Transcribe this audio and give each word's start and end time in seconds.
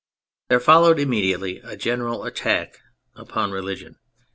There 0.49 0.59
followed 0.59 0.99
immediately 0.99 1.59
a 1.59 1.77
general 1.77 2.23
attack 2.23 2.79
upon 3.13 3.51
religion. 3.51 3.99